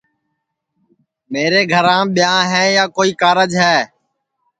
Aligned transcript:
میرے 1.31 1.61
گھرام 1.73 2.05
ٻیاں 2.15 2.39
ہے 2.51 2.63
یا 2.77 2.85
کوئی 2.95 3.11
کارج 3.21 3.51
ہے 3.63 3.79